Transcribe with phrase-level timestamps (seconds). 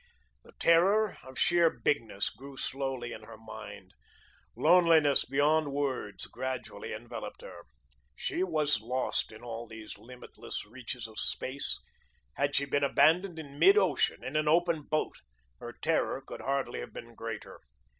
[0.43, 3.93] The terror of sheer bigness grew slowly in her mind;
[4.55, 7.67] loneliness beyond words gradually enveloped her.
[8.15, 11.79] She was lost in all these limitless reaches of space.
[12.33, 15.17] Had she been abandoned in mid ocean, in an open boat,
[15.59, 17.59] her terror could hardly have been greater.